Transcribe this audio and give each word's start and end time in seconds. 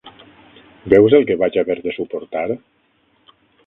Veus 0.93 1.15
el 1.19 1.27
que 1.31 1.37
vaig 1.43 1.61
haver 1.65 1.79
de 1.87 1.97
suportar? 2.01 2.47